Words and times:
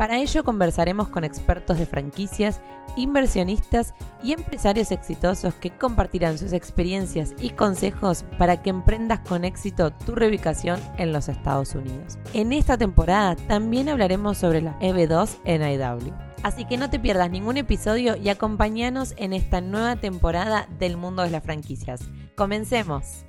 Para 0.00 0.16
ello 0.16 0.44
conversaremos 0.44 1.10
con 1.10 1.24
expertos 1.24 1.78
de 1.78 1.84
franquicias, 1.84 2.62
inversionistas 2.96 3.92
y 4.22 4.32
empresarios 4.32 4.92
exitosos 4.92 5.52
que 5.52 5.68
compartirán 5.68 6.38
sus 6.38 6.54
experiencias 6.54 7.34
y 7.38 7.50
consejos 7.50 8.24
para 8.38 8.62
que 8.62 8.70
emprendas 8.70 9.20
con 9.20 9.44
éxito 9.44 9.92
tu 9.92 10.14
reubicación 10.14 10.80
en 10.96 11.12
los 11.12 11.28
Estados 11.28 11.74
Unidos. 11.74 12.18
En 12.32 12.54
esta 12.54 12.78
temporada 12.78 13.36
también 13.36 13.90
hablaremos 13.90 14.38
sobre 14.38 14.62
la 14.62 14.78
EB2 14.80 15.36
en 15.44 15.60
IW. 15.60 16.14
Así 16.44 16.64
que 16.64 16.78
no 16.78 16.88
te 16.88 16.98
pierdas 16.98 17.30
ningún 17.30 17.58
episodio 17.58 18.16
y 18.16 18.30
acompáñanos 18.30 19.12
en 19.18 19.34
esta 19.34 19.60
nueva 19.60 19.96
temporada 19.96 20.66
del 20.78 20.96
mundo 20.96 21.24
de 21.24 21.30
las 21.30 21.44
franquicias. 21.44 22.00
Comencemos. 22.36 23.26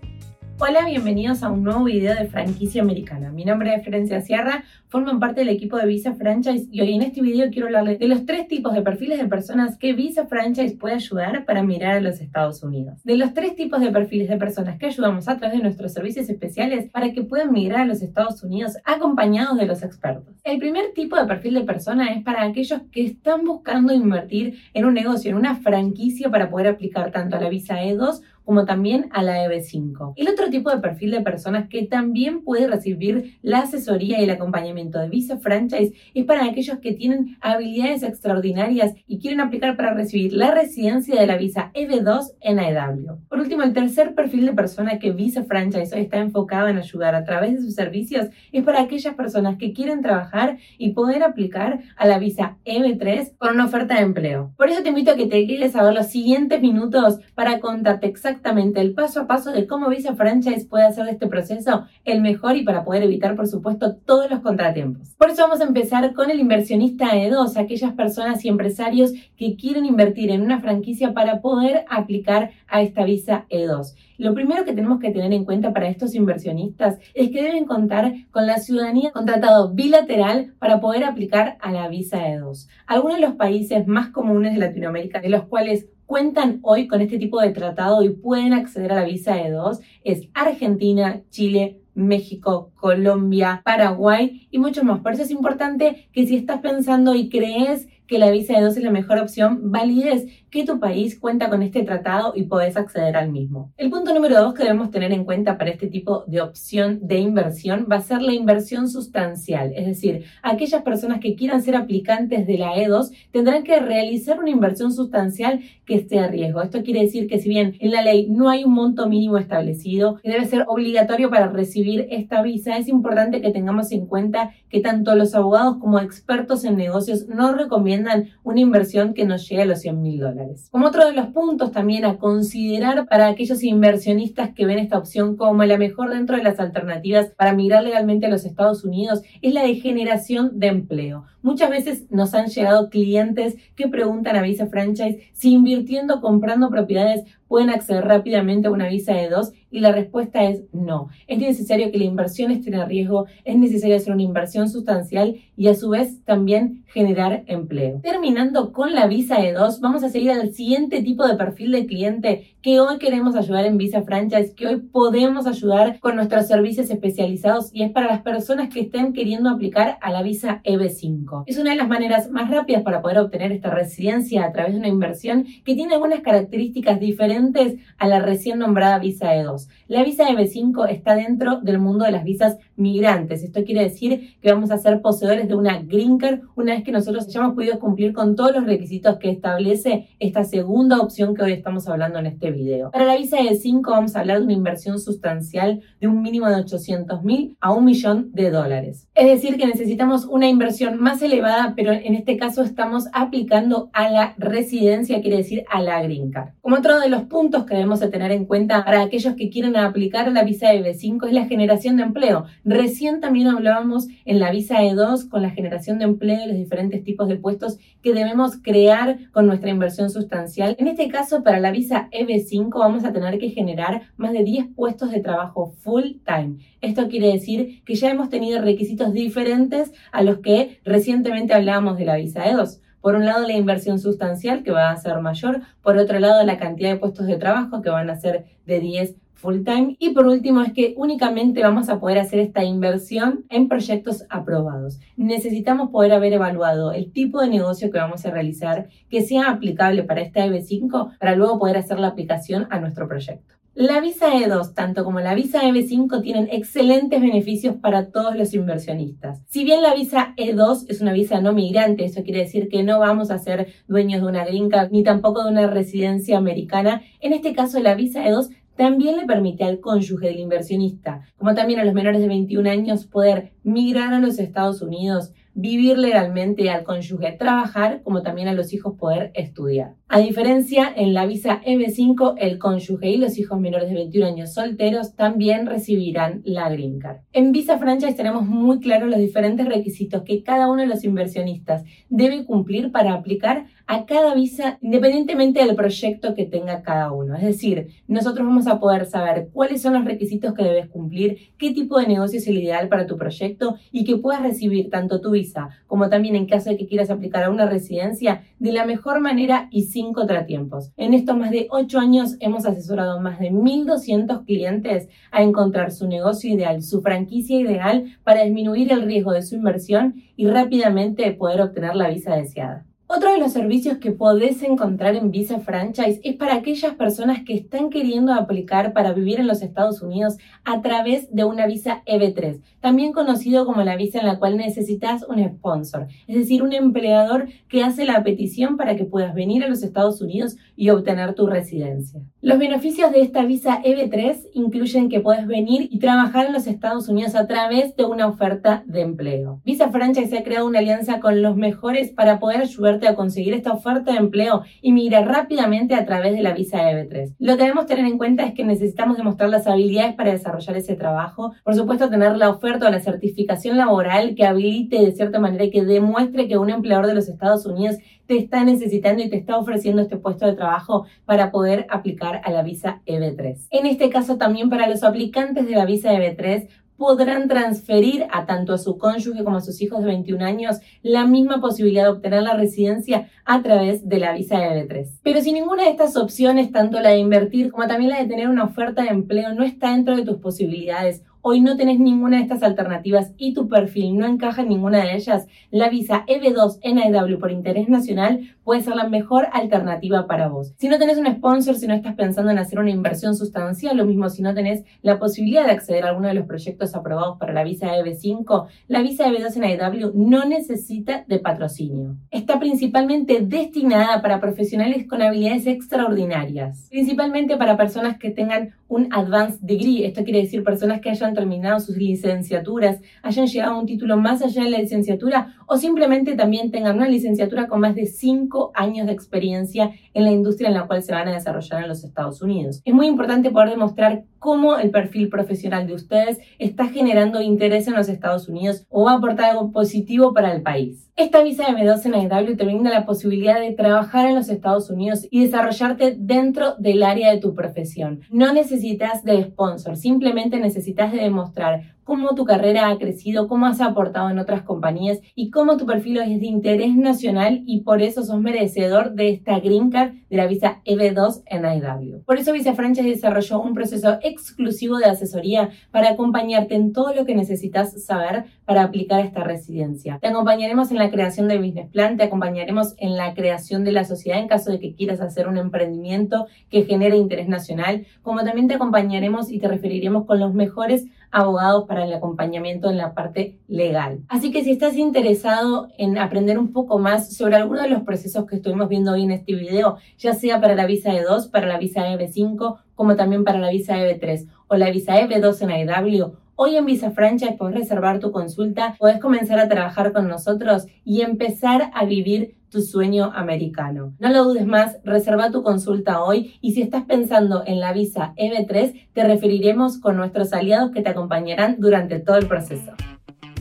Hola, 0.64 0.86
bienvenidos 0.86 1.42
a 1.42 1.50
un 1.50 1.64
nuevo 1.64 1.86
video 1.86 2.14
de 2.14 2.28
franquicia 2.28 2.84
americana. 2.84 3.32
Mi 3.32 3.46
nombre 3.46 3.74
es 3.74 3.82
Florencia 3.82 4.22
Sierra, 4.22 4.64
forman 4.90 5.20
parte 5.20 5.40
del 5.40 5.50
equipo 5.50 5.76
de 5.76 5.88
Visa 5.88 6.14
Franchise 6.14 6.68
y 6.72 6.82
hoy 6.82 6.94
en 6.94 7.02
este 7.02 7.20
video 7.20 7.50
quiero 7.50 7.66
hablarles 7.66 7.98
de 7.98 8.08
los 8.08 8.28
tres 8.28 8.48
tipos 8.48 8.72
de 8.76 8.84
perfiles 8.84 9.18
de 9.18 9.26
personas 9.26 9.76
que 9.80 9.94
Visa 9.94 10.28
Franchise 10.28 10.78
puede 10.78 10.94
ayudar 10.94 11.46
para 11.46 11.64
mirar 11.64 11.98
a 11.98 12.00
los 12.00 12.22
Estados 12.22 12.62
Unidos. 12.62 13.02
De 13.04 13.18
los 13.18 13.34
tres 13.34 13.56
tipos 13.56 13.82
de 13.82 13.90
perfiles 13.90 14.30
de 14.30 14.38
personas 14.38 14.78
que 14.78 14.86
ayudamos 14.86 15.28
a 15.28 15.38
través 15.38 15.58
de 15.58 15.64
nuestros 15.64 15.94
servicios 15.94 16.30
especiales 16.30 16.92
para 16.92 17.12
que 17.12 17.24
puedan 17.24 17.52
migrar 17.52 17.82
a 17.82 17.86
los 17.86 18.04
Estados 18.04 18.44
Unidos 18.44 18.78
acompañados 18.86 19.58
de 19.58 19.66
los 19.66 19.82
expertos. 19.82 20.36
El 20.44 20.60
primer 20.60 20.94
tipo 20.94 21.16
de 21.16 21.26
perfil 21.26 21.56
de 21.56 21.62
persona 21.62 22.14
es 22.14 22.24
para 22.24 22.44
aquellos 22.44 22.82
que 22.92 23.04
están 23.04 23.46
buscando 23.46 23.96
invertir 23.96 24.60
en 24.76 24.86
un 24.86 24.94
negocio, 24.94 25.32
en 25.32 25.38
una 25.38 25.56
franquicia 25.56 26.30
para 26.30 26.52
poder 26.52 26.68
aplicar 26.68 27.10
tanto 27.10 27.38
a 27.38 27.42
la 27.42 27.50
Visa 27.50 27.82
E2 27.82 28.22
como 28.46 28.66
también 28.66 29.10
a 29.12 29.24
la 29.24 29.46
EB5. 29.46 30.14
El 30.16 30.30
otro 30.30 30.50
tipo 30.50 30.70
de 30.70 30.80
perfil 30.80 31.12
de 31.12 31.22
personas 31.22 31.68
que 31.70 31.86
también 31.86 32.44
puede 32.44 32.68
recibir 32.68 33.38
la 33.42 33.60
asesoría 33.60 34.20
y 34.20 34.24
el 34.24 34.30
acompañamiento 34.30 35.00
de 35.00 35.10
Visa 35.10 35.38
Franchise 35.38 35.94
es 36.14 36.26
para 36.26 36.46
aquellos 36.46 36.80
que 36.80 36.94
tienen 36.94 37.38
habilidades 37.42 38.04
extraordinarias 38.04 38.94
y 39.08 39.20
quieren 39.20 39.42
aplicar 39.42 39.76
para 39.78 39.94
recibir 39.94 40.34
la 40.34 40.52
residencia 40.52 41.20
de 41.20 41.28
la 41.28 41.38
visa 41.38 41.72
EB2 41.74 42.34
en 42.42 42.60
AEW. 42.60 43.20
Por 43.30 43.40
último, 43.40 43.64
el 43.64 43.74
tercer 43.74 44.16
perfil 44.16 44.46
de 44.46 44.54
persona 44.54 45.00
que 45.00 45.12
Visa 45.12 45.44
Franchise 45.44 45.96
hoy 45.96 46.02
está 46.02 46.18
enfocado 46.18 46.68
en 46.68 46.78
ayudar 46.78 47.16
a 47.16 47.24
través 47.24 47.54
de 47.54 47.62
sus 47.62 47.76
servicios 47.76 48.28
es 48.52 48.64
para 48.64 48.82
aquellas 48.82 49.16
personas 49.16 49.58
que 49.58 49.74
quieren 49.74 50.02
trabajar 50.02 50.58
y 50.78 50.92
poder 50.92 51.24
aplicar 51.24 51.80
a 51.96 52.08
la 52.08 52.20
visa 52.20 52.58
EB3 52.66 53.38
con 53.38 53.56
una 53.56 53.66
oferta 53.66 53.96
de 53.96 54.02
empleo. 54.02 54.54
Por 54.58 54.70
eso 54.70 54.84
te 54.84 54.90
invito 54.90 55.12
a 55.12 55.16
que 55.16 55.28
te 55.28 55.46
quedes 55.48 55.76
a 55.76 55.84
ver 55.84 55.94
los 55.94 56.08
siguientes 56.08 56.62
minutos 56.62 57.20
para 57.36 57.60
contarte 57.60 58.08
exactamente 58.08 58.31
exactamente 58.32 58.80
el 58.80 58.94
paso 58.94 59.22
a 59.22 59.28
paso 59.28 59.52
de 59.52 59.68
cómo 59.68 59.90
Visa 59.90 60.16
Franchise 60.16 60.66
puede 60.66 60.86
hacer 60.86 61.06
de 61.06 61.12
este 61.12 61.28
proceso 61.28 61.86
el 62.06 62.22
mejor 62.22 62.56
y 62.56 62.64
para 62.64 62.86
poder 62.86 63.04
evitar, 63.04 63.36
por 63.36 63.48
supuesto, 63.48 63.96
todos 63.98 64.32
los 64.32 64.40
contratiempos. 64.40 65.16
Por 65.18 65.30
eso 65.30 65.44
vamos 65.44 65.60
a 65.60 65.66
empezar 65.66 66.14
con 66.14 66.32
el 66.32 66.40
inversionista 66.40 67.10
E2, 67.12 67.58
aquellas 67.58 67.94
personas 67.94 68.44
y 68.46 68.50
empresarios 68.50 69.12
que 69.36 69.56
quieren 69.56 69.86
invertir 69.86 70.32
en 70.32 70.42
una 70.42 70.62
franquicia 70.62 71.14
para 71.14 71.42
poder 71.42 71.86
aplicar 71.90 72.52
a 72.68 72.82
esta 72.82 73.04
Visa 73.04 73.46
E2. 73.50 73.96
Lo 74.18 74.36
primero 74.36 74.64
que 74.66 74.74
tenemos 74.74 75.00
que 75.00 75.10
tener 75.10 75.34
en 75.34 75.46
cuenta 75.46 75.74
para 75.74 75.90
estos 75.90 76.14
inversionistas 76.14 77.00
es 77.16 77.32
que 77.32 77.42
deben 77.42 77.66
contar 77.66 78.14
con 78.30 78.46
la 78.46 78.60
ciudadanía 78.60 79.12
con 79.12 79.26
tratado 79.26 79.74
bilateral 79.74 80.54
para 80.60 80.80
poder 80.80 81.04
aplicar 81.06 81.58
a 81.60 81.72
la 81.72 81.88
visa 81.88 82.20
E2. 82.20 82.68
Algunos 82.86 83.18
de 83.18 83.26
los 83.26 83.34
países 83.34 83.88
más 83.88 84.10
comunes 84.10 84.54
de 84.54 84.60
Latinoamérica, 84.60 85.22
de 85.22 85.30
los 85.30 85.46
cuales 85.46 85.88
cuentan 86.12 86.60
hoy 86.64 86.90
con 86.90 87.00
este 87.00 87.18
tipo 87.18 87.40
de 87.40 87.52
tratado 87.52 88.04
y 88.04 88.10
pueden 88.10 88.52
acceder 88.52 88.92
a 88.92 88.96
la 88.96 89.06
visa 89.06 89.42
E2 89.42 89.80
es 90.04 90.28
Argentina, 90.34 91.22
Chile, 91.30 91.80
México, 91.94 92.74
Colombia, 92.76 93.62
Paraguay 93.64 94.50
y 94.52 94.60
mucho 94.60 94.84
más. 94.84 95.00
Por 95.00 95.14
eso 95.14 95.24
es 95.24 95.32
importante 95.32 96.10
que 96.12 96.28
si 96.28 96.36
estás 96.36 96.60
pensando 96.60 97.16
y 97.16 97.30
crees 97.30 97.88
que 98.12 98.20
la 98.20 98.30
visa 98.30 98.56
E2 98.56 98.68
es 98.76 98.84
la 98.84 98.92
mejor 98.92 99.20
opción, 99.20 99.72
valides 99.72 100.26
que 100.50 100.66
tu 100.66 100.82
país 100.82 101.18
cuenta 101.18 101.50
con 101.50 101.64
este 101.64 101.84
tratado 101.84 102.34
y 102.36 102.44
podés 102.44 102.76
acceder 102.76 103.16
al 103.16 103.32
mismo. 103.32 103.72
El 103.78 103.90
punto 103.90 104.14
número 104.14 104.38
dos 104.38 104.54
que 104.54 104.64
debemos 104.64 104.92
tener 104.92 105.14
en 105.14 105.24
cuenta 105.24 105.58
para 105.58 105.70
este 105.70 105.88
tipo 105.88 106.26
de 106.28 106.42
opción 106.42 107.00
de 107.04 107.20
inversión 107.20 107.88
va 107.90 107.96
a 107.96 108.02
ser 108.02 108.22
la 108.22 108.34
inversión 108.34 108.90
sustancial, 108.90 109.72
es 109.74 109.86
decir, 109.86 110.26
aquellas 110.44 110.82
personas 110.82 111.22
que 111.22 111.36
quieran 111.36 111.64
ser 111.64 111.78
aplicantes 111.78 112.46
de 112.46 112.58
la 112.58 112.76
E2 112.76 113.12
tendrán 113.32 113.64
que 113.64 113.80
realizar 113.80 114.40
una 114.40 114.50
inversión 114.50 114.92
sustancial 114.92 115.62
que 115.86 115.96
esté 115.96 116.20
a 116.20 116.28
riesgo. 116.28 116.62
Esto 116.62 116.84
quiere 116.84 117.04
decir 117.04 117.28
que 117.28 117.40
si 117.40 117.48
bien 117.48 117.78
en 117.80 117.92
la 117.92 118.02
ley 118.02 118.28
no 118.30 118.50
hay 118.50 118.66
un 118.66 118.74
monto 118.74 119.08
mínimo 119.08 119.38
establecido 119.38 120.18
que 120.22 120.32
debe 120.32 120.44
ser 120.44 120.66
obligatorio 120.68 121.30
para 121.30 121.48
recibir 121.48 122.08
esta 122.12 122.42
visa, 122.42 122.78
es 122.78 122.90
importante 122.90 123.40
que 123.40 123.52
tengamos 123.52 123.94
en 123.94 124.06
cuenta 124.06 124.52
que 124.68 124.82
tanto 124.82 125.16
los 125.16 125.34
abogados 125.34 125.78
como 125.78 125.98
expertos 126.00 126.66
en 126.66 126.76
negocios 126.76 127.28
no 127.30 127.54
recomiendan 127.54 128.01
una 128.44 128.60
inversión 128.60 129.14
que 129.14 129.26
nos 129.26 129.48
llegue 129.48 129.64
a 129.64 129.66
los 129.66 129.82
100 129.82 130.02
mil 130.02 130.20
dólares. 130.20 130.68
Como 130.72 130.88
otro 130.88 131.06
de 131.06 131.14
los 131.14 131.28
puntos 131.28 131.72
también 131.72 132.06
a 132.06 132.18
considerar 132.18 133.08
para 133.08 133.28
aquellos 133.28 133.64
inversionistas 133.64 134.52
que 134.54 134.66
ven 134.66 134.80
esta 134.80 134.98
opción 134.98 135.36
como 135.36 135.64
la 135.64 135.78
mejor 135.78 136.10
dentro 136.10 136.38
de 136.38 136.44
las 136.44 136.60
alternativas 136.60 137.32
para 137.38 137.54
migrar 137.54 137.84
legalmente 137.84 138.26
a 138.26 138.30
los 138.30 138.46
Estados 138.46 138.84
Unidos 138.84 139.22
es 139.42 139.54
la 139.54 139.64
de 139.64 139.76
generación 139.76 140.60
de 140.60 140.68
empleo. 140.68 141.26
Muchas 141.42 141.70
veces 141.70 142.06
nos 142.12 142.34
han 142.36 142.48
llegado 142.48 142.90
clientes 142.90 143.56
que 143.76 143.88
preguntan 143.88 144.36
a 144.36 144.44
Visa 144.44 144.68
Franchise 144.68 145.20
si 145.34 145.54
invirtiendo 145.54 146.22
comprando 146.22 146.70
propiedades 146.70 147.24
pueden 147.48 147.70
acceder 147.70 148.06
rápidamente 148.06 148.68
a 148.68 148.72
una 148.72 148.88
visa 148.88 149.14
de 149.14 149.28
dos 149.28 149.52
y 149.72 149.80
la 149.80 149.92
respuesta 149.92 150.44
es 150.44 150.64
no. 150.74 151.10
Es 151.28 151.40
necesario 151.40 151.92
que 151.92 151.98
la 151.98 152.04
inversión 152.04 152.52
esté 152.52 152.70
en 152.70 152.88
riesgo, 152.88 153.26
es 153.44 153.58
necesario 153.58 153.96
hacer 153.96 154.14
una 154.14 154.22
inversión 154.22 154.70
sustancial 154.70 155.38
y 155.56 155.68
a 155.68 155.74
su 155.74 155.90
vez 155.90 156.24
también 156.26 156.84
generar 156.88 157.44
empleo. 157.48 158.02
Terminando 158.02 158.74
con 158.74 158.94
la 158.94 159.08
visa 159.08 159.40
de 159.40 159.54
dos, 159.54 159.80
vamos 159.80 160.04
a 160.04 160.10
seguir 160.10 160.32
al 160.32 160.54
siguiente 160.54 161.02
tipo 161.02 161.26
de 161.26 161.36
perfil 161.36 161.72
de 161.72 161.86
cliente 161.86 162.56
que 162.62 162.80
hoy 162.80 163.00
queremos 163.00 163.36
ayudar 163.36 163.66
en 163.66 163.78
Visa 163.78 164.04
Franchise, 164.04 164.54
que 164.56 164.68
hoy 164.68 164.78
podemos 164.78 165.48
ayudar 165.48 166.00
con 166.00 166.16
nuestros 166.16 166.48
servicios 166.48 166.90
especializados 166.90 167.70
y 167.74 167.84
es 167.84 167.92
para 167.92 168.08
las 168.08 168.22
personas 168.22 168.70
que 168.70 168.82
estén 168.82 169.14
queriendo 169.14 169.50
aplicar 169.50 169.98
a 170.02 170.12
la 170.12 170.22
visa 170.22 170.62
EB5. 170.64 171.44
Es 171.48 171.58
una 171.58 171.72
de 171.72 171.78
las 171.78 171.88
maneras 171.88 172.30
más 172.30 172.52
rápidas 172.52 172.84
para 172.84 173.02
poder 173.02 173.20
obtener 173.20 173.52
esta 173.52 173.72
residencia 173.72 174.46
a 174.46 174.52
través 174.52 174.74
de 174.74 174.80
una 174.80 174.88
inversión 174.88 175.46
que 175.66 175.76
tiene 175.76 175.96
algunas 175.96 176.22
características 176.22 177.00
diferentes 177.00 177.78
a 177.98 178.08
la 178.08 178.20
recién 178.20 178.60
nombrada 178.60 179.00
visa 179.00 179.34
E2. 179.36 179.61
La 179.88 180.04
visa 180.04 180.28
EB5 180.30 180.90
está 180.90 181.16
dentro 181.16 181.62
del 181.62 181.80
mundo 181.80 182.06
de 182.06 182.12
las 182.12 182.24
visas 182.24 182.58
migrantes. 182.76 183.44
Esto 183.44 183.64
quiere 183.64 183.84
decir 183.84 184.38
que 184.42 184.52
vamos 184.52 184.72
a 184.72 184.78
ser 184.78 185.02
poseedores 185.02 185.48
de 185.48 185.56
una 185.56 185.82
green 185.82 186.18
card 186.18 186.42
una 186.56 186.74
vez 186.74 186.84
que 186.84 186.92
nosotros 186.92 187.28
hayamos 187.28 187.56
podido 187.56 187.80
cumplir 187.80 188.14
con 188.14 188.36
todos 188.36 188.54
los 188.54 188.66
requisitos 188.66 189.18
que 189.18 189.30
establece 189.30 190.10
esta 190.20 190.44
segunda 190.44 191.00
opción 191.00 191.36
que 191.36 191.44
hoy 191.44 191.54
estamos 191.54 191.88
hablando 191.88 192.20
en 192.20 192.28
este 192.28 192.52
video. 192.52 192.92
Para 192.92 193.06
la 193.06 193.18
visa 193.18 193.38
EB5 193.38 193.82
vamos 193.90 194.16
a 194.16 194.22
hablar 194.22 194.40
de 194.40 194.46
una 194.46 194.54
inversión 194.54 195.00
sustancial 195.00 195.82
de 196.00 196.08
un 196.08 196.22
mínimo 196.22 196.48
de 196.48 196.56
800 196.56 197.24
mil 197.24 197.58
a 197.60 197.74
un 197.74 197.86
millón 197.86 198.32
de 198.34 198.50
dólares. 198.50 199.08
Es 199.16 199.28
decir, 199.28 199.58
que 199.58 199.68
necesitamos 199.68 200.26
una 200.26 200.48
inversión 200.48 201.00
más 201.00 201.22
elevada, 201.22 201.74
pero 201.76 201.92
en 201.92 202.16
este 202.16 202.38
caso 202.38 202.64
estamos 202.64 203.08
aplicando 203.14 203.90
a 203.94 204.10
la 204.10 204.36
residencia, 204.38 205.22
quiere 205.22 205.38
decir 205.38 205.64
a 205.70 205.82
la 205.82 206.02
green 206.02 206.32
card. 206.32 206.50
Como 206.62 206.78
otro 206.78 207.00
de 207.00 207.10
los 207.10 207.24
puntos 207.24 207.66
que 207.66 207.76
debemos 207.76 208.00
de 208.00 208.10
tener 208.10 208.32
en 208.32 208.46
cuenta 208.46 208.84
para 208.84 209.02
aquellos 209.02 209.36
que 209.36 209.50
quieren 209.52 209.76
aplicar 209.76 210.32
la 210.32 210.44
visa 210.44 210.74
EB5 210.74 211.28
es 211.28 211.34
la 211.34 211.46
generación 211.46 211.98
de 211.98 212.04
empleo. 212.04 212.46
Recién 212.66 213.20
también 213.20 213.48
hablábamos 213.48 214.08
en 214.26 214.40
la 214.40 214.52
visa 214.52 214.82
E2 214.82 215.30
con 215.30 215.44
la 215.44 215.52
generación 215.52 216.00
de 216.00 216.06
empleo 216.06 216.44
y 216.44 216.48
los 216.48 216.58
diferentes 216.58 217.04
tipos 217.04 217.28
de 217.28 217.36
puestos 217.36 217.78
que 218.02 218.14
debemos 218.14 218.58
crear 218.58 219.20
con 219.32 219.46
nuestra 219.46 219.70
inversión 219.70 220.10
sustancial. 220.10 220.76
En 220.80 220.88
este 220.88 221.08
caso, 221.10 221.44
para 221.44 221.60
la 221.60 221.72
visa 221.72 222.10
EB5 222.12 222.72
vamos 222.80 223.06
a 223.06 223.14
tener 223.14 223.38
que 223.38 223.50
generar 223.50 224.02
más 224.18 224.32
de 224.34 224.44
10 224.44 224.70
puestos 224.76 225.12
de 225.12 225.20
trabajo 225.20 225.74
full 225.84 226.18
time. 226.26 226.58
Esto 226.82 227.08
quiere 227.08 227.28
decir 227.28 227.84
que 227.84 227.96
ya 227.96 228.10
hemos 228.10 228.30
tenido 228.30 228.62
requisitos 228.62 229.14
diferentes 229.14 229.92
a 230.12 230.24
los 230.24 230.40
que 230.40 230.80
recientemente 230.84 231.54
hablábamos 231.54 231.98
de 231.98 232.06
la 232.06 232.16
visa 232.16 232.46
E2. 232.46 232.80
Por 233.02 233.16
un 233.16 233.26
lado, 233.26 233.48
la 233.48 233.54
inversión 233.54 234.00
sustancial, 234.00 234.62
que 234.64 234.72
va 234.72 234.92
a 234.92 234.98
ser 234.98 235.20
mayor. 235.22 235.62
Por 235.82 235.98
otro 235.98 236.20
lado, 236.20 236.44
la 236.44 236.60
cantidad 236.60 236.92
de 236.92 237.00
puestos 237.00 237.26
de 237.26 237.38
trabajo, 237.38 237.82
que 237.82 237.90
van 237.90 238.10
a 238.12 238.16
ser 238.16 238.46
de 238.68 238.80
10 238.80 239.16
full 239.42 239.64
time. 239.64 239.96
Y 240.00 240.12
por 240.12 240.28
último, 240.28 240.62
es 240.62 240.72
que 240.72 240.94
únicamente 240.96 241.62
vamos 241.62 241.90
a 241.90 242.00
poder 242.00 242.20
hacer 242.20 242.40
esta 242.40 242.64
inversión 242.64 243.46
en 243.50 243.68
proyectos 243.68 244.26
aprobados. 244.30 245.00
Necesitamos 245.18 245.90
poder 245.90 246.14
haber 246.14 246.34
evaluado 246.34 246.92
el 246.94 247.12
tipo 247.12 247.42
de 247.42 247.50
negocio 247.50 247.92
que 247.92 247.98
vamos 247.98 248.26
a 248.26 248.32
realizar 248.32 248.88
que 249.10 249.22
sea 249.22 249.50
aplicable 249.50 250.04
para 250.04 250.22
esta 250.22 250.46
EB5 250.46 251.18
para 251.18 251.36
luego 251.36 251.60
poder 251.60 251.78
hacer 251.78 252.00
la 252.00 252.08
aplicación 252.08 252.68
a 252.70 252.80
nuestro 252.80 253.08
proyecto. 253.08 253.56
La 253.74 254.02
visa 254.02 254.34
E2, 254.34 254.74
tanto 254.74 255.06
como 255.06 255.22
la 255.22 255.34
visa 255.34 255.64
EB5, 255.64 256.22
tienen 256.22 256.50
excelentes 256.52 257.22
beneficios 257.22 257.78
para 257.78 258.12
todos 258.12 258.36
los 258.36 258.54
inversionistas. 258.54 259.40
Si 259.48 259.64
bien 259.64 259.82
la 259.82 259.94
visa 259.94 260.34
E2 260.36 260.88
es 260.90 261.00
una 261.00 261.14
visa 261.14 261.40
no 261.40 261.54
migrante, 261.54 262.04
eso 262.04 262.22
quiere 262.22 262.40
decir 262.42 262.68
que 262.68 262.84
no 262.84 263.00
vamos 263.00 263.32
a 263.32 263.40
ser 263.40 263.68
dueños 263.88 264.22
de 264.22 264.28
una 264.28 264.44
green 264.44 264.70
ni 264.92 265.04
tampoco 265.04 265.46
de 265.46 265.52
una 265.52 265.68
residencia 265.68 266.38
americana, 266.38 267.02
en 267.22 267.32
este 267.32 267.54
caso 267.54 267.80
la 267.80 267.96
visa 267.96 268.26
E2 268.26 268.50
también 268.82 269.16
le 269.16 269.28
permite 269.28 269.64
al 269.64 269.80
cónyuge 269.80 270.30
del 270.30 270.40
inversionista, 270.40 271.22
como 271.38 271.54
también 271.54 271.80
a 271.80 271.84
los 271.84 271.94
menores 271.94 272.20
de 272.20 272.28
21 272.28 272.68
años, 272.68 273.06
poder 273.06 273.54
migrar 273.62 274.12
a 274.12 274.20
los 274.20 274.40
Estados 274.40 274.82
Unidos 274.82 275.34
vivir 275.54 276.00
legalmente 276.00 276.68
al 276.72 276.84
cónyuge, 276.84 277.34
trabajar, 277.34 278.02
como 278.02 278.24
también 278.24 278.48
a 278.48 278.54
los 278.54 278.74
hijos 278.74 278.96
poder 278.98 279.30
estudiar. 279.36 279.94
A 280.14 280.20
diferencia, 280.20 280.92
en 280.94 281.14
la 281.14 281.26
visa 281.26 281.62
EB5, 281.64 282.36
el 282.38 282.60
cónyuge 282.60 283.12
y 283.12 283.16
los 283.16 283.38
hijos 283.38 283.62
menores 283.62 283.88
de 283.88 283.96
21 283.96 284.28
años 284.28 284.54
solteros 284.54 285.16
también 285.16 285.68
recibirán 285.68 286.42
la 286.44 286.70
Green 286.70 287.00
Card. 287.00 287.20
En 287.32 287.54
Visa 287.54 287.78
Franchise 287.78 288.16
tenemos 288.16 288.46
muy 288.46 288.82
claros 288.82 289.10
los 289.10 289.20
diferentes 289.20 289.66
requisitos 289.66 290.24
que 290.24 290.44
cada 290.44 290.70
uno 290.70 290.82
de 290.82 290.90
los 290.90 291.06
inversionistas 291.06 291.86
debe 292.10 292.44
cumplir 292.44 292.92
para 292.92 293.14
aplicar 293.14 293.68
a 293.88 294.06
cada 294.06 294.36
visa 294.36 294.78
independientemente 294.82 295.66
del 295.66 295.76
proyecto 295.76 296.34
que 296.34 296.46
tenga 296.46 296.82
cada 296.82 297.12
uno. 297.12 297.36
Es 297.36 297.44
decir, 297.44 297.88
nosotros 298.08 298.46
vamos 298.46 298.68
a 298.68 298.80
poder 298.80 299.06
saber 299.06 299.50
cuáles 299.52 299.82
son 299.82 299.94
los 299.94 300.06
requisitos 300.06 300.54
que 300.54 300.64
debes 300.64 300.88
cumplir, 300.88 301.54
qué 301.58 301.72
tipo 301.72 302.00
de 302.00 302.08
negocio 302.08 302.40
es 302.40 302.48
el 302.48 302.58
ideal 302.58 302.90
para 302.90 303.06
tu 303.06 303.18
proyecto 303.18 303.76
y 303.92 304.04
que 304.04 304.18
puedas 304.18 304.44
recibir 304.44 304.90
tanto 304.90 305.22
tu 305.22 305.32
visa 305.32 305.70
como 305.88 306.10
también 306.10 306.36
en 306.36 306.48
caso 306.48 306.70
de 306.70 306.78
que 306.78 306.88
quieras 306.88 307.10
aplicar 307.10 307.44
a 307.44 307.50
una 307.50 307.66
residencia 307.66 308.44
de 308.60 308.72
la 308.72 308.86
mejor 308.86 309.20
manera 309.20 309.68
y 309.72 309.84
sin 309.84 310.01
contratiempos. 310.14 310.92
En 310.98 311.14
estos 311.14 311.38
más 311.38 311.52
de 311.52 311.68
8 311.70 312.00
años 312.00 312.36
hemos 312.40 312.66
asesorado 312.66 313.20
más 313.22 313.40
de 313.40 313.52
1.200 313.52 314.46
clientes 314.46 315.08
a 315.32 315.44
encontrar 315.44 315.92
su 315.92 316.08
negocio 316.08 316.54
ideal, 316.54 316.82
su 316.82 317.02
franquicia 317.02 317.60
ideal 317.60 318.18
para 318.24 318.44
disminuir 318.44 318.92
el 318.92 319.04
riesgo 319.04 319.32
de 319.32 319.44
su 319.44 319.56
inversión 319.56 320.16
y 320.36 320.48
rápidamente 320.48 321.32
poder 321.34 321.62
obtener 321.62 321.96
la 321.96 322.10
visa 322.10 322.36
deseada. 322.36 322.86
Otro 323.14 323.30
de 323.30 323.40
los 323.40 323.52
servicios 323.52 323.98
que 323.98 324.12
podés 324.12 324.64
encontrar 324.64 325.18
en 325.18 325.32
Visa 325.32 325.60
Franchise 325.60 326.22
es 326.24 326.38
para 326.38 326.56
aquellas 326.56 326.96
personas 326.96 327.44
que 327.44 327.54
están 327.54 327.90
queriendo 327.90 328.34
aplicar 328.34 328.94
para 328.94 329.12
vivir 329.12 329.42
en 329.42 329.48
los 329.48 329.62
Estados 329.62 330.02
Unidos 330.02 330.38
a 330.64 330.82
través 330.82 331.30
de 331.30 331.44
una 331.44 331.68
visa 331.68 332.04
EB3, 332.06 332.62
también 332.80 333.12
conocido 333.12 333.66
como 333.66 333.82
la 333.82 333.98
visa 333.98 334.20
en 334.20 334.28
la 334.28 334.40
cual 334.40 334.56
necesitas 334.56 335.26
un 335.28 335.46
sponsor, 335.46 336.08
es 336.26 336.38
decir, 336.38 336.64
un 336.64 336.72
empleador 336.72 337.50
que 337.68 337.84
hace 337.84 338.06
la 338.06 338.24
petición 338.24 338.78
para 338.78 338.96
que 338.96 339.04
puedas 339.04 339.36
venir 339.36 339.66
a 339.66 339.68
los 339.68 339.84
Estados 339.84 340.22
Unidos 340.22 340.56
y 340.78 340.90
obtener 340.90 341.34
tu 341.34 341.48
residencia. 341.48 342.22
Los 342.40 342.60
beneficios 342.60 343.12
de 343.12 343.24
esta 343.24 343.44
visa 343.44 343.82
EB3 343.84 344.52
incluyen 344.54 345.10
que 345.10 345.20
puedes 345.20 345.48
venir 345.48 345.90
y 345.92 346.00
trabajar 346.00 346.46
en 346.46 346.54
los 346.54 346.66
Estados 346.66 347.10
Unidos 347.10 347.36
a 347.36 347.46
través 347.46 347.94
de 347.98 348.06
una 348.06 348.28
oferta 348.28 348.84
de 348.86 349.02
empleo. 349.02 349.60
Visa 349.66 349.92
Franchise 349.92 350.38
ha 350.38 350.44
creado 350.44 350.66
una 350.66 350.80
alianza 350.80 351.20
con 351.20 351.42
los 351.42 351.58
mejores 351.58 352.12
para 352.12 352.40
poder 352.40 352.62
ayudarte 352.62 353.01
a 353.08 353.16
conseguir 353.16 353.54
esta 353.54 353.72
oferta 353.72 354.12
de 354.12 354.18
empleo 354.18 354.64
y 354.82 354.92
migrar 354.92 355.28
rápidamente 355.28 355.96
a 355.96 356.06
través 356.06 356.34
de 356.34 356.42
la 356.42 356.54
visa 356.54 356.78
EB3. 356.92 357.36
Lo 357.40 357.58
que 357.58 357.64
debemos 357.64 357.86
tener 357.86 358.06
en 358.06 358.18
cuenta 358.18 358.46
es 358.46 358.54
que 358.54 358.64
necesitamos 358.64 359.18
demostrar 359.18 359.50
las 359.50 359.68
habilidades 359.68 360.16
para 360.16 360.32
desarrollar 360.32 360.78
ese 360.78 360.96
trabajo. 360.96 361.54
Por 361.64 361.76
supuesto, 361.76 362.10
tener 362.10 362.38
la 362.38 362.50
oferta 362.50 362.88
o 362.88 362.92
la 362.92 363.00
certificación 363.00 363.78
laboral 363.78 364.36
que 364.36 364.46
habilite 364.46 365.00
de 365.00 365.12
cierta 365.12 365.40
manera 365.40 365.66
y 365.66 365.72
que 365.72 365.84
demuestre 365.84 366.48
que 366.48 366.58
un 366.58 366.70
empleador 366.70 367.08
de 367.08 367.16
los 367.16 367.28
Estados 367.28 367.66
Unidos 367.66 367.98
te 368.32 368.38
está 368.38 368.64
necesitando 368.64 369.22
y 369.22 369.30
te 369.30 369.36
está 369.36 369.58
ofreciendo 369.58 370.02
este 370.02 370.16
puesto 370.16 370.46
de 370.46 370.54
trabajo 370.54 371.06
para 371.26 371.52
poder 371.52 371.86
aplicar 371.90 372.42
a 372.46 372.52
la 372.52 372.64
visa 372.64 373.02
EB3. 373.06 373.68
En 373.72 373.86
este 373.86 374.10
caso 374.10 374.38
también 374.38 374.70
para 374.70 374.88
los 374.88 375.04
aplicantes 375.04 375.68
de 375.68 375.76
la 375.76 375.86
visa 375.86 376.14
EB3 376.14 376.68
podrán 377.02 377.48
transferir 377.48 378.28
a 378.30 378.46
tanto 378.46 378.74
a 378.74 378.78
su 378.78 379.00
cónyuge 379.00 379.44
como 379.44 379.58
a 379.58 379.62
sus 379.62 379.82
hijos 379.82 380.02
de 380.02 380.06
21 380.06 380.46
años 380.46 380.82
la 381.02 381.26
misma 381.26 381.60
posibilidad 381.60 382.04
de 382.04 382.12
obtener 382.12 382.44
la 382.44 382.54
residencia 382.54 383.28
a 383.44 383.64
través 383.64 384.08
de 384.08 384.20
la 384.20 384.34
visa 384.34 384.58
EB3. 384.58 385.08
Pero 385.24 385.42
si 385.42 385.52
ninguna 385.52 385.86
de 385.86 385.90
estas 385.90 386.16
opciones, 386.16 386.72
tanto 386.72 387.00
la 387.00 387.10
de 387.10 387.18
invertir 387.18 387.72
como 387.72 387.88
también 387.88 388.12
la 388.12 388.20
de 388.20 388.28
tener 388.28 388.50
una 388.50 388.66
oferta 388.66 389.02
de 389.02 389.10
empleo, 389.10 389.52
no 389.56 389.64
está 389.64 389.94
dentro 389.94 390.16
de 390.16 390.24
tus 390.24 390.38
posibilidades 390.38 391.24
hoy 391.42 391.60
no 391.62 391.76
tenés 391.76 392.00
ninguna 392.00 392.38
de 392.38 392.44
estas 392.44 392.64
alternativas 392.64 393.34
y 393.38 393.54
tu 393.54 393.68
perfil 393.68 394.18
no 394.18 394.28
encaja 394.28 394.62
en 394.62 394.70
ninguna 394.70 395.04
de 395.04 395.16
ellas, 395.16 395.48
la 395.72 395.90
visa 395.90 396.24
EB2 396.28 396.80
NIW 396.84 397.40
por 397.40 397.52
interés 397.52 397.90
nacional 397.90 398.56
puede 398.64 398.82
ser 398.82 398.96
la 398.96 399.08
mejor 399.08 399.48
alternativa 399.52 400.28
para 400.28 400.48
vos. 400.48 400.74
Si 400.78 400.88
no 400.88 400.98
tenés 400.98 401.18
un 401.18 401.28
sponsor, 401.28 401.76
si 401.76 401.88
no 401.88 401.94
estás 401.94 402.16
pensando 402.16 402.52
en 402.52 402.60
hacer 402.60 402.80
una 402.80 402.92
inversión 402.92 403.36
sustancial, 403.36 403.98
lo 403.98 404.06
mismo 404.06 404.30
si 404.30 404.42
no 404.42 404.54
tenés 404.54 404.84
la 405.02 405.20
posibilidad 405.20 405.66
de 405.66 405.72
acceder 405.72 406.06
a 406.06 406.10
alguno 406.10 406.28
de 406.28 406.34
los 406.34 406.46
proyectos 406.46 406.96
aprobados 406.96 407.38
para 407.38 407.54
la 407.54 407.64
visa 407.64 407.88
EB5, 407.96 408.68
la 408.88 409.02
visa 409.02 409.28
EB2 409.28 409.56
NIW 409.58 410.12
no 410.14 410.46
necesita 410.46 411.26
de 411.28 411.40
patrocinio. 411.40 412.18
Está 412.30 412.60
principalmente 412.60 413.42
destinada 413.42 414.22
para 414.22 414.40
profesionales 414.40 415.08
con 415.08 415.22
habilidades 415.22 415.68
extraordinarias, 415.68 416.88
principalmente 416.90 417.58
para 417.58 417.78
personas 417.78 418.18
que 418.18 418.30
tengan 418.30 418.76
un 418.88 419.08
advanced 419.12 419.62
degree, 419.62 420.06
esto 420.06 420.24
quiere 420.24 420.42
decir 420.42 420.64
personas 420.64 421.00
que 421.00 421.10
hayan 421.10 421.34
terminado 421.34 421.80
sus 421.80 421.96
licenciaturas, 421.96 423.00
hayan 423.24 423.48
llegado 423.48 423.76
a 423.76 423.80
un 423.80 423.86
título 423.86 424.18
más 424.18 424.42
allá 424.42 424.64
de 424.64 424.70
la 424.70 424.80
licenciatura 424.80 425.56
o 425.66 425.78
simplemente 425.78 426.36
también 426.36 426.72
tengan 426.72 426.98
una 426.98 427.08
licenciatura 427.08 427.68
con 427.68 427.80
más 427.80 427.96
de 427.96 428.06
5 428.06 428.51
años 428.74 429.08
de 429.08 429.14
experiencia 429.14 429.92
en 430.14 430.26
la 430.26 430.32
industria 430.32 430.70
en 430.70 430.76
la 430.76 430.88
cual 430.88 431.04
se 431.04 431.14
van 431.14 431.28
a 431.28 431.34
desarrollar 431.34 431.84
en 431.84 431.90
los 431.90 432.04
Estados 432.04 432.42
Unidos. 432.42 432.82
Es 432.86 432.94
muy 432.94 433.08
importante 433.08 433.52
poder 433.52 433.70
demostrar 433.70 434.24
cómo 434.40 434.78
el 434.78 434.90
perfil 434.90 435.30
profesional 435.30 435.86
de 435.86 435.94
ustedes 435.94 436.40
está 436.58 436.88
generando 436.88 437.42
interés 437.42 437.88
en 437.88 437.94
los 437.94 438.10
Estados 438.10 438.50
Unidos 438.50 438.86
o 438.90 439.06
va 439.06 439.12
a 439.12 439.16
aportar 439.18 439.52
algo 439.52 439.72
positivo 439.72 440.34
para 440.34 440.52
el 440.52 440.62
país. 440.62 441.12
Esta 441.16 441.44
visa 441.44 441.66
de 441.66 441.74
M2 441.74 442.06
en 442.06 442.48
IW 442.48 442.58
te 442.58 442.66
brinda 442.66 442.90
la 442.90 443.06
posibilidad 443.06 443.60
de 443.60 443.74
trabajar 443.74 444.28
en 444.28 444.36
los 444.36 444.50
Estados 444.50 444.90
Unidos 444.90 445.28
y 445.30 445.44
desarrollarte 445.44 446.16
dentro 446.18 446.76
del 446.78 447.04
área 447.04 447.32
de 447.32 447.40
tu 447.40 447.54
profesión. 447.54 448.22
No 448.32 448.52
necesitas 448.52 449.24
de 449.24 449.44
sponsor, 449.44 449.98
simplemente 449.98 450.58
necesitas 450.60 451.12
de 451.12 451.20
demostrar 451.20 451.96
cómo 452.04 452.36
tu 452.36 452.46
carrera 452.46 452.90
ha 452.90 452.98
crecido, 452.98 453.48
cómo 453.48 453.66
has 453.66 453.82
aportado 453.82 454.30
en 454.30 454.40
otras 454.40 454.64
compañías 454.64 455.20
y 455.36 455.50
cómo 455.50 455.78
tu 455.78 455.86
perfil 455.86 456.18
es 456.18 456.40
de 456.40 456.48
interés 456.48 456.96
nacional 456.96 457.64
y 457.66 457.82
por 457.82 458.02
eso 458.02 458.24
sos 458.24 458.40
merecedor 458.40 459.14
de 459.14 459.30
esta 459.30 459.60
Green 459.60 459.90
Card 459.90 460.14
de 460.30 460.38
la 460.38 460.48
visa 460.48 460.82
EB2 460.86 461.44
en 461.46 461.66
IW. 461.66 462.24
Por 462.24 462.38
eso 462.38 462.54
Visa 462.54 462.74
Franchise 462.74 463.08
desarrolló 463.08 463.62
un 463.62 463.74
proceso 463.74 464.18
exclusivo 464.22 464.98
de 464.98 465.06
asesoría 465.06 465.70
para 465.92 466.10
acompañarte 466.10 466.76
en 466.76 466.94
todo 466.94 467.14
lo 467.14 467.26
que 467.26 467.36
necesitas 467.36 468.04
saber 468.04 468.46
para 468.66 468.84
aplicar 468.84 469.26
esta 469.26 469.44
residencia. 469.44 470.20
Te 470.22 470.28
acompañaremos 470.28 470.92
en 470.92 470.98
la 470.98 471.12
creación 471.12 471.48
del 471.48 471.60
business 471.60 471.90
plan, 471.92 472.18
te 472.18 472.24
acompañaremos 472.24 472.96
en 472.98 473.18
la 473.18 473.34
creación 473.34 473.84
de 473.84 473.92
la 473.92 474.06
sociedad 474.06 474.40
en 474.40 474.48
caso 474.48 474.72
de 474.72 474.80
que 474.80 474.94
quieras 474.94 475.22
hacer 475.22 475.48
un 475.48 475.58
emprendimiento 475.58 476.48
que 476.70 476.84
genere 476.84 477.18
interés 477.18 477.48
nacional, 477.48 478.06
como 478.22 478.44
también 478.44 478.68
te 478.68 478.76
acompañaremos 478.76 479.52
y 479.52 479.60
te 479.60 479.68
referiremos 479.68 480.26
con 480.26 480.40
los 480.40 480.54
mejores 480.54 481.06
abogados 481.32 481.86
para 481.88 482.06
el 482.06 482.14
acompañamiento 482.14 482.90
en 482.90 482.98
la 482.98 483.14
parte 483.14 483.58
legal. 483.68 484.20
Así 484.28 484.52
que 484.52 484.64
si 484.64 484.72
estás 484.72 484.96
interesado 484.96 485.88
en 485.98 486.18
aprender 486.18 486.60
un 486.60 486.74
poco 486.74 487.00
más 487.00 487.36
sobre 487.36 487.56
alguno 487.56 487.82
de 487.82 487.90
los 487.90 488.04
procesos 488.04 488.46
que 488.46 488.58
estuvimos 488.58 488.90
viendo 488.90 489.14
hoy 489.14 489.24
en 489.24 489.32
este 489.32 489.56
video, 489.56 489.98
ya 490.18 490.34
sea 490.34 490.60
para 490.60 490.76
la 490.76 490.86
visa 490.86 491.12
E2, 491.12 491.50
para 491.50 491.68
la 491.68 491.78
visa 491.78 492.08
EB5, 492.08 492.78
como 492.96 493.16
también 493.16 493.44
para 493.44 493.60
la 493.60 493.70
visa 493.70 493.98
EB3 493.98 494.48
o 494.68 494.76
la 494.76 494.92
visa 494.92 495.20
EB2 495.20 495.62
en 495.62 495.90
IW, 495.90 496.34
Hoy 496.64 496.76
en 496.76 496.86
Visa 496.86 497.10
Franchise 497.10 497.56
puedes 497.58 497.76
reservar 497.76 498.20
tu 498.20 498.32
consulta, 498.32 498.96
puedes 499.00 499.20
comenzar 499.20 499.58
a 499.58 499.68
trabajar 499.68 500.14
con 500.14 500.28
nosotros 500.28 500.86
y 501.04 501.22
empezar 501.22 501.90
a 501.92 502.06
vivir 502.06 502.56
tu 502.72 502.82
sueño 502.82 503.32
americano. 503.36 504.14
No 504.18 504.30
lo 504.30 504.46
dudes 504.46 504.66
más, 504.66 504.98
reserva 505.04 505.52
tu 505.52 505.62
consulta 505.62 506.24
hoy 506.24 506.56
y 506.62 506.72
si 506.72 506.82
estás 506.82 507.04
pensando 507.04 507.64
en 507.68 507.80
la 507.80 507.94
visa 507.94 508.34
EB3, 508.38 509.10
te 509.14 509.24
referiremos 509.24 510.00
con 510.00 510.16
nuestros 510.18 510.54
aliados 510.54 510.92
que 510.92 511.02
te 511.02 511.10
acompañarán 511.10 511.76
durante 511.80 512.20
todo 512.20 512.38
el 512.38 512.48
proceso. 512.48 512.94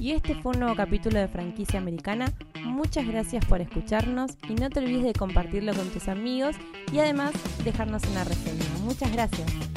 Y 0.01 0.13
este 0.13 0.35
fue 0.35 0.55
un 0.55 0.61
nuevo 0.61 0.75
capítulo 0.75 1.19
de 1.19 1.29
Franquicia 1.29 1.79
Americana. 1.79 2.33
Muchas 2.65 3.07
gracias 3.07 3.45
por 3.45 3.61
escucharnos 3.61 4.39
y 4.49 4.55
no 4.55 4.71
te 4.71 4.81
olvides 4.81 5.05
de 5.05 5.13
compartirlo 5.13 5.75
con 5.75 5.89
tus 5.89 6.09
amigos 6.09 6.57
y 6.91 7.01
además 7.01 7.33
dejarnos 7.65 8.03
una 8.11 8.25
reseña. 8.25 8.65
Muchas 8.83 9.13
gracias. 9.13 9.70